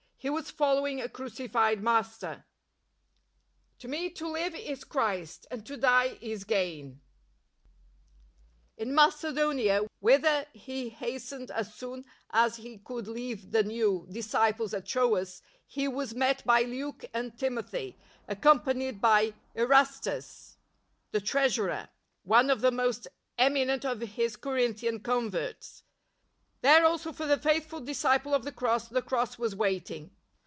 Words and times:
He 0.23 0.29
was 0.29 0.51
following 0.51 1.01
a 1.01 1.09
crucified 1.09 1.81
Master." 1.81 2.45
To 3.79 3.87
me 3.87 4.11
to 4.11 4.27
live 4.29 4.53
is 4.53 4.83
Christ, 4.83 5.47
and 5.49 5.65
to 5.65 5.75
die 5.75 6.13
ds::gain, 6.13 7.01
':y:' 7.01 7.01
In 8.83 8.93
Macedonia, 8.93 9.81
whither 9.99 10.45
he 10.53 10.89
hastened 10.89 11.49
as 11.49 11.73
soon 11.73 12.05
as 12.29 12.57
he 12.57 12.77
could 12.77 13.07
leave 13.07 13.49
the 13.51 13.63
new 13.63 14.05
disciples 14.11 14.75
at 14.75 14.85
Troas, 14.85 15.41
he 15.65 15.87
was 15.87 16.13
met 16.13 16.45
by 16.45 16.61
Luke 16.61 17.03
and 17.15 17.35
Timothy, 17.35 17.97
accom 18.29 18.63
panied 18.63 19.01
by 19.01 19.33
Erastus, 19.55 20.59
the 21.09 21.19
treasurer, 21.19 21.89
one 22.21 22.51
of 22.51 22.61
the 22.61 22.69
most 22.69 23.07
eminent 23.39 23.83
of 23.85 24.01
his 24.01 24.35
Corinthian 24.35 24.99
converts. 24.99 25.81
There 26.63 26.85
also 26.85 27.11
for 27.11 27.25
the 27.25 27.37
faithful 27.39 27.79
disciple 27.81 28.35
of 28.35 28.43
the 28.43 28.51
Cross 28.51 28.89
the 28.89 29.01
Cross 29.01 29.39
was 29.39 29.55
waiting. 29.55 30.15